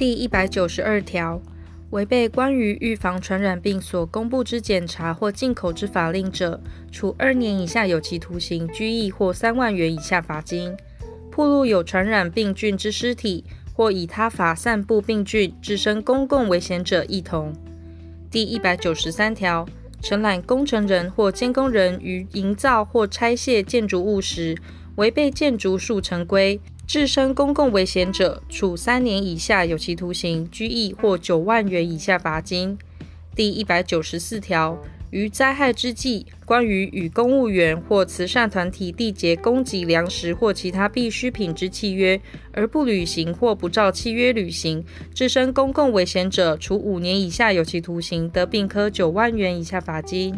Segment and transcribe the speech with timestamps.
[0.00, 1.42] 第一百九十二条，
[1.90, 6.58] 违背关于预防传染病所公布之检查或进口之法令者，
[6.90, 10.74] 处二年以下有期徒刑、拘役或三万元以下罚金。
[11.30, 13.44] 暴露有传染病菌之尸体
[13.74, 17.52] 或以他法散布病菌，致生公共危险者，亦同。
[18.30, 19.66] 第一百九十三条，
[20.00, 24.56] 承揽工程人或监工人于营造或拆卸建筑物时，
[24.96, 26.58] 违背建筑数成规，
[26.90, 32.76] 置身公共危险者，处三年以下有期徒刑、拘役或九万元以下罚金。
[33.32, 34.76] 第一百九十四条。
[35.10, 42.20] 于灾害之际，关于与公务员或慈善团体缔结供给粮食或其他必需品之契约，
[42.52, 44.84] 而不履行或不照契约履行，
[45.14, 50.36] 置身公共危险者，处五年以下有期徒刑，得并科九万元以下罚金。